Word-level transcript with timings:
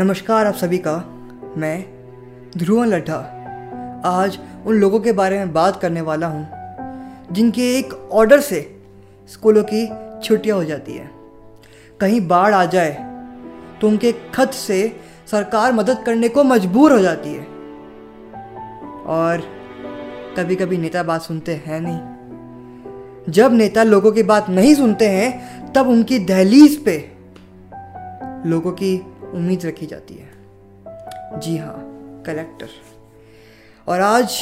नमस्कार 0.00 0.46
आप 0.46 0.54
सभी 0.54 0.78
का। 0.78 0.92
मैं 1.56 1.84
ध्रुवन 2.58 2.86
लड्ढा। 2.86 3.16
आज 4.04 4.38
उन 4.66 4.74
लोगों 4.74 5.00
के 5.00 5.12
बारे 5.12 5.38
में 5.38 5.52
बात 5.52 5.80
करने 5.80 6.00
वाला 6.00 6.26
हूँ, 6.26 6.46
जिनके 7.32 7.62
एक 7.78 7.92
ऑर्डर 8.12 8.40
से 8.40 8.60
स्कूलों 9.28 9.64
की 9.64 9.84
छुट्टियाँ 10.22 10.56
हो 10.56 10.64
जाती 10.64 10.92
है। 10.92 11.10
कहीं 12.00 12.20
बाढ़ 12.28 12.54
आ 12.54 12.64
जाए 12.66 12.92
तो 13.80 13.88
उनके 13.88 14.12
खत 14.34 14.52
से 14.52 14.80
सरकार 15.30 15.72
मदद 15.72 16.02
करने 16.06 16.28
को 16.28 16.44
मजबूर 16.44 16.92
हो 16.92 16.98
जाती 16.98 17.34
है। 17.34 17.44
और 19.08 19.42
कभी 20.38 20.56
कभी 20.56 20.78
नेता 20.78 21.02
बात 21.02 21.22
सुनते 21.22 21.60
हैं 21.66 21.80
नहीं। 21.80 23.32
जब 23.32 23.52
नेता 23.52 23.82
लोगों 23.82 24.12
की 24.12 24.22
बात 24.24 24.50
नहीं 24.50 24.74
सुनते 24.74 25.08
हैं, 25.08 25.72
तब 25.72 25.88
उनकी 25.88 26.18
दहलीज 26.24 26.84
पे 26.84 26.98
लोगों 28.46 28.72
की 28.72 28.96
उम्मीद 29.34 29.66
रखी 29.66 29.86
जाती 29.86 30.14
है। 30.14 30.28
जी 31.40 31.56
हाँ 31.56 31.74
कलेक्टर। 32.26 32.68
और 33.86 34.00
आज 34.00 34.40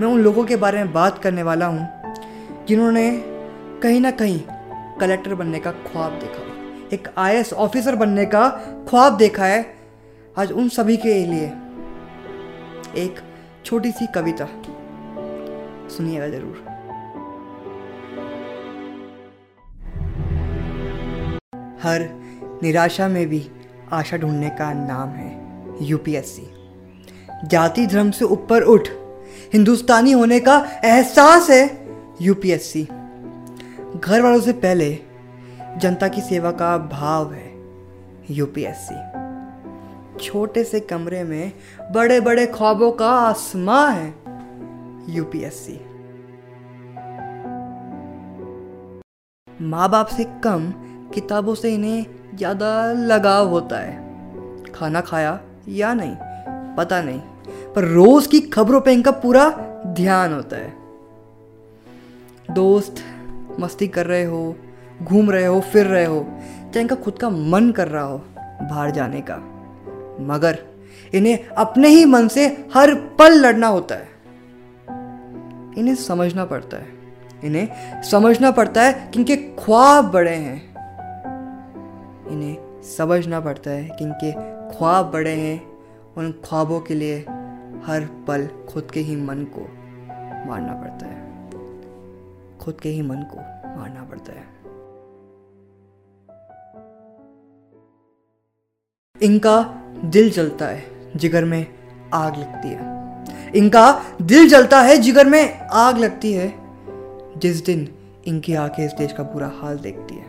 मैं 0.00 0.08
उन 0.08 0.20
लोगों 0.20 0.44
के 0.44 0.56
बारे 0.56 0.78
में 0.78 0.92
बात 0.92 1.18
करने 1.18 1.42
वाला 1.42 1.66
हूँ, 1.66 1.86
जिन्होंने 2.66 3.10
कहीं 3.82 4.00
ना 4.00 4.10
कहीं 4.12 4.40
कलेक्टर 5.00 5.34
बनने 5.34 5.58
का 5.58 5.70
ख्वाब 5.82 6.18
देखा। 6.18 6.42
एक 6.92 7.08
आई 7.18 7.42
ऑफिसर 7.42 7.96
बनने 7.96 8.24
का 8.26 8.48
ख्वाब 8.88 9.16
देखा 9.16 9.44
है 9.44 9.64
आज 10.38 10.52
उन 10.52 10.68
सभी 10.68 10.96
के 10.96 11.14
लिए। 11.26 11.46
एक 12.96 13.20
छोटी 13.64 13.90
सी 13.92 14.06
कविता। 14.14 14.46
सुनिएगा 15.88 16.28
ज़रूर। 16.28 16.56
हर 21.82 22.08
निराशा 22.62 23.08
में 23.08 23.26
भी 23.26 23.38
आशा 23.92 24.16
ढूँढने 24.16 24.50
का 24.50 24.72
नाम 24.72 25.08
है 25.08 25.86
यूपीएससी 25.86 26.48
जाति 27.48 27.86
धर्म 27.86 28.10
से 28.10 28.24
ऊपर 28.24 28.62
उठ, 28.62 28.88
हिंदुस्तानी 29.52 30.12
होने 30.12 30.40
का 30.40 30.56
एहसास 30.84 31.50
है 31.50 31.86
यूपीएससी 32.22 32.82
घर 33.96 34.20
वालों 34.20 34.40
से 34.40 34.52
पहले 34.52 34.98
जनता 35.76 36.08
की 36.08 36.20
सेवा 36.20 36.50
का 36.50 36.78
भाव 36.78 37.32
है 37.32 37.50
यूपीएससी 38.30 39.22
छोटे 40.20 40.64
से 40.64 40.80
कमरे 40.80 41.24
में 41.24 41.52
बड़े 41.92 42.20
बड़े 42.20 42.46
ख्वाबों 42.46 42.92
का 42.92 43.10
आसमां 43.10 43.94
है 43.94 44.14
यूपीएससी 45.08 45.80
माँ 49.62 49.88
बाप 49.90 50.06
से 50.06 50.24
कम 50.44 50.70
किताबों 51.14 51.54
से 51.54 51.74
इन्हें 51.74 52.36
ज़्यादा 52.36 52.70
लगाव 52.92 53.48
होता 53.48 53.78
है। 53.78 54.72
खाना 54.72 55.00
खाया 55.00 55.40
या 55.68 55.92
नहीं, 55.94 56.14
पता 56.76 57.00
नहीं, 57.02 57.20
पर 57.74 57.84
रोज़ 57.84 58.28
की 58.28 58.40
खबरों 58.40 58.80
पे 58.80 58.92
इनका 58.92 59.10
पूरा 59.10 59.48
ध्यान 59.86 60.32
होता 60.32 60.56
है। 60.56 60.72
दोस्त 62.50 63.02
मस्ती 63.60 63.88
कर 63.88 64.06
रहे 64.06 64.24
हो, 64.24 64.54
घूम 65.02 65.30
रहे 65.30 65.44
हो, 65.44 65.60
फिर 65.62 65.86
रहे 65.86 66.04
हो, 66.04 66.20
चाहे 66.40 66.80
इनका 66.80 66.96
खुद 66.96 67.18
का 67.18 67.30
मन 67.30 67.70
कर 67.70 67.88
रहा 67.88 68.04
हो 68.04 68.18
बाहर 68.38 68.90
जाने 68.90 69.20
का, 69.20 69.36
मगर 70.24 70.58
इन्हें 71.14 71.48
अपने 71.48 71.88
ही 71.88 72.04
मन 72.04 72.28
से 72.28 72.46
हर 72.74 72.94
पल 73.18 73.38
लड़ना 73.38 73.66
होता 73.66 73.94
है। 73.94 74.08
इन्हें 75.78 75.94
समझना 75.94 76.44
पड़ता 76.44 76.76
है। 76.76 77.01
इन्हें 77.44 78.02
समझना 78.02 78.50
पड़ता 78.50 78.82
है 78.82 78.92
कि 78.92 79.18
इनके 79.18 79.36
ख्वाब 79.36 80.10
बड़े 80.10 80.36
हैं। 80.36 80.72
इन्हें 82.28 82.82
समझना 82.82 83.40
पड़ता 83.40 83.70
है 83.70 83.84
कि 83.84 84.04
इनके 84.04 84.32
ख्वाब 84.76 85.10
बड़े 85.10 85.34
हैं। 85.34 85.72
उन 86.16 86.32
ख्वाबों 86.32 86.80
के 86.80 86.94
लिए 86.94 87.18
हर 87.86 88.24
पल 88.28 88.48
खुद 88.68 88.90
के 88.90 89.00
ही 89.00 89.16
मन 89.16 89.44
को 89.44 89.60
मारना 90.50 90.72
पड़ता 90.72 91.06
है। 91.06 91.32
खुद 92.58 92.80
के 92.80 92.88
ही 92.88 93.02
मन 93.02 93.16
को 93.16 93.36
मारना 93.78 94.02
पड़ता 94.02 94.32
है। 94.32 94.62
इनका 99.22 99.62
दिल 100.04 100.30
जलता 100.30 100.66
है, 100.66 101.12
जिगर 101.16 101.44
में 101.44 101.66
आग 102.14 102.36
लगती 102.36 102.68
है। 102.68 103.02
इनका 103.56 104.02
दिल 104.22 104.48
जलता 104.48 104.80
है, 104.80 104.96
जिगर 104.96 105.26
में 105.26 105.60
आग 105.60 105.98
लगती 105.98 106.32
है। 106.32 106.61
जिस 107.38 107.64
दिन 107.64 107.88
इनकी 108.26 108.54
आँखें 108.54 108.86
इस 108.86 108.92
देश 108.92 109.12
का 109.12 109.22
बुरा 109.22 109.52
हाल 109.54 109.78
देखती 109.78 110.14
है। 110.14 110.26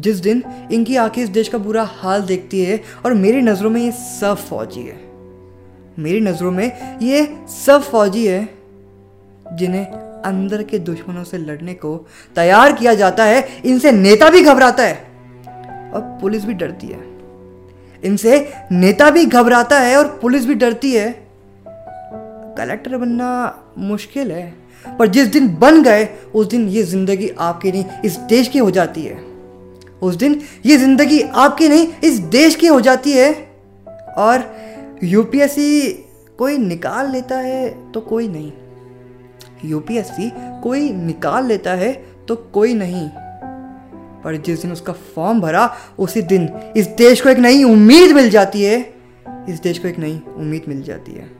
जिस 0.00 0.16
दिन 0.16 0.42
इनकी 0.72 0.96
आँखें 0.96 1.22
इस 1.22 1.28
देश 1.28 1.48
का 1.48 1.58
बुरा 1.58 1.82
हाल 1.82 2.22
देखती 2.22 2.64
है 2.64 2.80
और 3.04 3.14
मेरी 3.14 3.40
नज़रों 3.40 3.70
में 3.70 3.80
ये 3.80 3.92
सब 3.92 4.36
फौजी 4.36 4.80
है। 4.80 5.00
मेरी 5.98 6.20
नज़रों 6.20 6.50
में 6.50 6.98
ये 6.98 7.38
सब 7.48 7.82
फौजी 7.82 8.26
है 8.26 8.48
जिन्हें 9.52 9.86
अंदर 10.22 10.62
के 10.62 10.78
दुश्मनों 10.78 11.24
से 11.24 11.38
लड़ने 11.38 11.74
को 11.74 12.06
तैयार 12.34 12.72
किया 12.72 12.94
जाता 12.94 13.24
है। 13.24 13.62
इनसे 13.64 13.92
नेता 13.92 14.30
भी 14.30 14.42
घबराता 14.42 14.82
है 14.82 14.94
और 15.94 16.00
पुलिस 16.20 16.44
भी 16.44 16.54
डरती 16.54 16.86
है। 16.86 17.00
इनसे 18.04 18.52
नेता 18.72 19.10
भी 19.10 19.24
घबराता 19.24 19.80
है 19.80 19.96
और 19.96 20.18
पुलिस 20.22 20.46
भी 20.46 20.54
डरती 20.54 20.92
है। 20.92 21.25
कलेक्टर 22.56 22.96
बनना 22.96 23.28
मुश्किल 23.78 24.30
है। 24.32 24.54
पर 24.98 25.06
जिस 25.06 25.28
दिन 25.28 25.48
बन 25.56 25.82
गए, 25.82 26.08
उस 26.34 26.46
दिन 26.46 26.68
ये 26.68 26.82
ज़िंदगी 26.82 27.28
आपकी 27.40 27.72
नहीं, 27.72 27.84
इस 28.04 28.16
देश 28.28 28.48
की 28.48 28.58
हो 28.58 28.70
जाती 28.70 29.02
है। 29.02 29.18
उस 30.02 30.14
दिन 30.14 30.40
ये 30.66 30.76
ज़िंदगी 30.76 31.20
आपकी 31.22 31.68
नहीं, 31.68 31.88
इस 32.04 32.18
देश 32.18 32.54
की 32.54 32.66
हो 32.66 32.80
जाती 32.80 33.12
है। 33.12 33.32
और 34.18 34.44
यूपीएससी 35.04 35.92
कोई 36.38 36.58
निकाल 36.58 37.10
लेता 37.10 37.36
है 37.38 37.92
तो 37.92 38.00
कोई 38.00 38.28
नहीं। 38.28 38.52
यूपीएससी 39.64 40.30
कोई 40.62 40.88
निकाल 40.92 41.46
लेता 41.46 41.72
है 41.74 41.92
तो 42.28 42.36
कोई 42.54 42.74
नहीं। 42.74 43.08
पर 44.24 44.36
जिस 44.36 44.62
दिन 44.62 44.72
उसका 44.72 44.92
फॉर्म 45.14 45.40
भरा, 45.40 45.70
उसी 45.98 46.22
दिन 46.22 46.48
इस 46.76 46.86
देश 46.88 47.20
को 47.20 47.28
एक 47.28 47.38
नई 47.38 47.64
उम्मीद 47.64 48.12
मिल 48.12 48.30
जाती 48.30 48.62
है। 48.62 48.78
इस 49.48 49.60
देश 49.62 49.78
को 49.78 49.88
एक 49.88 49.98
नई 49.98 50.20
उम्मीद 50.36 50.64
मिल 50.68 50.82
जाती 50.82 51.12
है। 51.12 51.30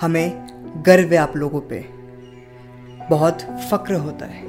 हमें 0.00 0.46
गर्व 0.86 1.10
है 1.10 1.16
आप 1.16 1.36
लोगों 1.36 1.60
पे। 1.60 1.78
बहुत 3.10 3.42
फ़क्र 3.42 3.94
होता 3.94 4.26
है। 4.26 4.46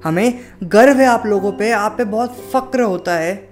हमें 0.00 0.40
गर्व 0.62 1.00
है 1.00 1.06
आप 1.06 1.26
लोगों 1.26 1.52
पे, 1.52 1.70
आप 1.70 1.94
पे 1.98 2.04
बहुत 2.04 2.34
फ़क्र 2.34 2.82
होता 2.82 3.14
है। 3.14 3.48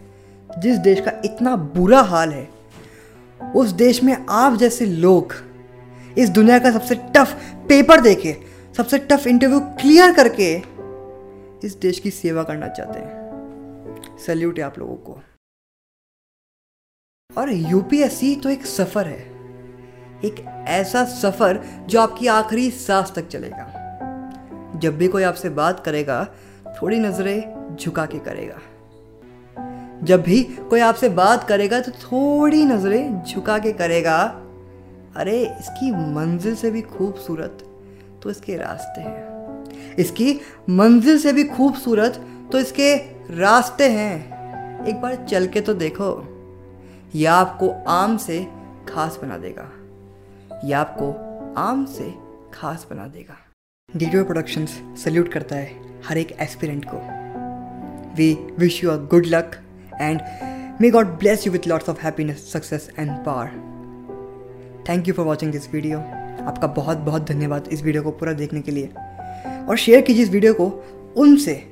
जिस 0.58 0.78
देश 0.78 1.00
का 1.00 1.12
इतना 1.24 1.56
बुरा 1.56 2.00
हाल 2.00 2.32
है, 2.32 2.48
उस 3.56 3.68
देश 3.68 4.02
में 4.02 4.26
आप 4.28 4.56
जैसे 4.56 4.86
लोग 4.86 5.34
इस 6.18 6.28
दुनिया 6.28 6.58
का 6.58 6.70
सबसे 6.70 6.94
टफ 6.94 7.54
पेपर 7.68 8.00
देके, 8.00 8.36
सबसे 8.76 8.98
टफ 8.98 9.26
इंटरव्यू 9.26 9.60
क्लियर 9.60 10.14
करके 10.14 10.62
इस 11.64 11.76
देश 11.82 11.98
की 11.98 12.10
सेवा 12.10 12.42
करना 12.42 12.68
चाहते 12.68 12.98
हैं। 12.98 13.24
सल्यूट 14.26 14.58
है 14.58 14.64
आप 14.64 14.78
लोगों 14.78 14.96
को। 14.96 15.20
और 17.38 17.52
यूपीएससी 17.52 18.36
तो 18.36 18.48
एक 18.48 18.66
सफ़र 18.66 19.06
है। 19.06 19.33
एक 20.24 20.64
ऐसा 20.68 21.04
सफ़र 21.04 21.60
जो 21.86 22.00
आपकी 22.00 22.26
आखिरी 22.26 22.70
सांस 22.70 23.12
तक 23.14 23.28
चलेगा। 23.28 23.80
जब 24.76 24.98
भी 24.98 25.08
कोई 25.08 25.22
आपसे 25.22 25.48
बात 25.48 25.84
करेगा, 25.84 26.28
थोड़ी 26.82 26.98
नज़रें 26.98 27.76
झुका 27.80 28.06
के 28.06 28.18
करेगा। 28.18 28.58
जब 30.02 30.22
भी 30.22 30.42
कोई 30.42 30.80
आपसे 30.80 31.08
बात 31.08 31.48
करेगा 31.48 31.80
तो 31.80 31.92
थोड़ी 31.92 32.64
नज़रें 32.64 33.22
झुका 33.22 33.58
के 33.58 33.72
करेगा। 33.72 34.18
अरे, 35.16 35.42
इसकी 35.60 35.90
मंजिल 35.92 36.54
से 36.54 36.70
भी 36.70 36.82
खूबसूरत 36.82 37.64
तो 38.22 38.30
इसके 38.30 38.56
रास्ते 38.56 39.00
हैं। 39.00 39.94
इसकी 39.98 40.40
मंजिल 40.70 41.18
से 41.18 41.32
भी 41.32 41.44
खूबसूरत 41.44 42.26
तो 42.52 42.58
इसके 42.58 42.96
रास्ते 43.38 43.88
हैं। 43.88 44.86
एक 44.86 45.00
बार 45.00 45.14
चल 45.14 45.46
के 45.46 45.60
तो 45.60 45.74
देखो 45.74 46.08
यह 47.14 47.32
आपको 47.32 47.70
आम 47.88 48.16
से 48.16 48.46
खास 48.88 49.18
बना 49.22 49.38
देगा। 49.38 49.70
यह 50.64 50.78
आपको 50.78 51.12
आम 51.60 51.84
से 51.86 52.12
खास 52.54 52.86
बना 52.90 53.06
देगा। 53.06 53.36
डी 53.96 54.06
प्रोडक्शंस 54.06 54.80
सल्यूट 55.04 55.32
करता 55.32 55.56
है 55.56 56.00
हर 56.04 56.18
एक 56.18 56.32
एस्पिरेंट 56.32 56.84
को। 56.84 56.98
We 58.14 58.32
wish 58.58 58.82
you 58.84 58.90
a 58.90 58.96
good 58.96 59.26
luck 59.26 59.56
and 60.00 60.20
may 60.80 60.90
God 60.90 61.06
bless 61.06 61.46
you 61.46 61.52
with 61.52 61.66
lots 61.68 61.88
of 61.88 62.00
happiness 62.00 62.52
success 62.52 62.90
and 62.98 63.10
power 63.10 63.48
thank 64.88 65.08
you 65.08 65.14
for 65.14 65.26
watching 65.26 65.52
this 65.52 65.72
video 65.74 65.98
आपका 65.98 66.66
बहुत 66.66 66.98
बहुत 66.98 67.28
धन्यवाद 67.28 67.68
इस 67.68 67.82
वीडियो 67.82 68.02
को 68.02 68.10
पूरा 68.10 68.32
देखने 68.32 68.60
के 68.60 68.72
लिए। 68.72 68.90
और 69.68 69.76
शेयर 69.76 70.00
कीजिए 70.00 70.22
इस 70.22 70.30
वीडियो 70.30 70.54
को 70.54 70.66
उनसे 71.16 71.62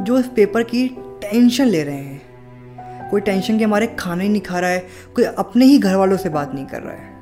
जो 0.00 0.18
इस 0.18 0.26
पेपर 0.26 0.62
की 0.62 0.88
टेंशन 1.20 1.64
ले 1.64 1.82
रहे 1.84 1.96
हैं। 1.96 3.10
कोई 3.10 3.20
टेंशन 3.20 3.58
के 3.58 3.64
हमारे 3.64 3.86
खाना 3.98 4.22
ही 4.22 4.28
नहीं 4.28 4.40
खा 4.42 4.58
रहा 4.60 4.70
है, 4.70 4.86
कोई 5.16 5.24
अपने 5.24 5.64
ही 5.64 5.78
घर 5.78 5.94
वालों 5.94 6.16
से 6.16 6.28
बात 6.28 6.54
नहीं 6.54 6.66
कर 6.66 6.82
रहा 6.82 6.94
है। 6.94 7.17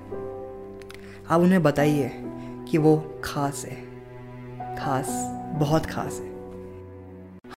आप 1.31 1.41
उन्हें 1.41 1.63
बताइए 1.63 2.11
कि 2.69 2.79
वो 2.79 3.21
खास 3.25 3.65
है 3.65 3.77
खास 4.77 5.07
बहुत 5.59 5.87
खास 5.87 6.21
है। 6.21 6.36